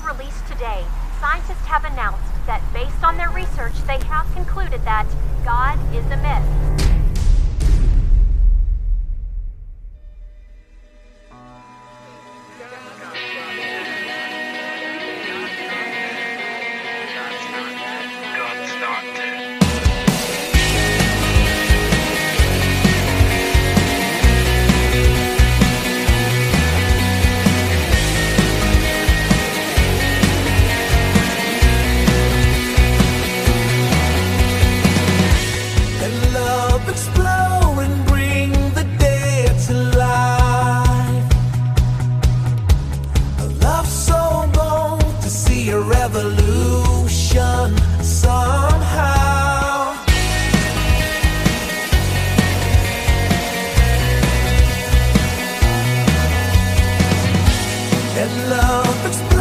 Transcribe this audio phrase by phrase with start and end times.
[0.00, 0.84] released today,
[1.20, 5.06] scientists have announced that based on their research, they have concluded that
[5.44, 6.71] God is a myth.
[58.22, 59.31] and love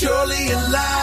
[0.00, 0.99] Surely alive.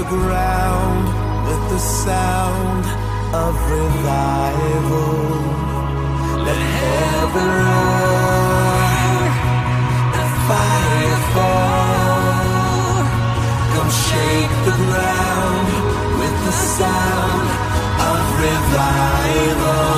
[0.00, 1.04] the ground
[1.46, 2.84] with the sound
[3.44, 5.12] of revival.
[6.46, 8.80] Let heaven roar,
[10.16, 12.94] let fire fall.
[13.74, 15.68] Come shake the ground
[16.20, 17.48] with the sound
[18.08, 19.89] of revival.